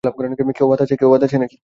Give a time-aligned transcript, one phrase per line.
[0.53, 0.67] কেউ
[0.71, 1.35] বাদ আছে?